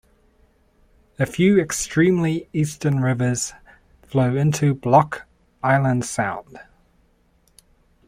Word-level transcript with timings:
A 1.19 1.27
few 1.27 1.59
extremely 1.59 2.49
eastern 2.53 3.01
rivers 3.01 3.53
flow 4.01 4.35
into 4.35 4.73
Block 4.73 5.27
Island 5.61 6.05
Sound. 6.05 6.59